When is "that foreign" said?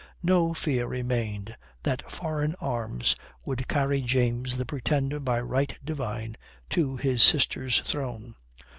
1.83-2.55